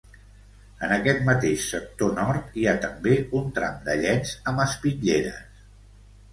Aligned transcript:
En 0.87 0.93
aquest 0.95 1.21
mateix 1.27 1.65
sector 1.73 2.15
nord 2.21 2.57
hi 2.61 2.67
ha 2.67 2.75
també 2.87 3.19
un 3.43 3.55
tram 3.61 3.79
de 3.91 4.01
llenç 4.03 4.35
amb 4.53 4.67
espitlleres. 4.69 5.41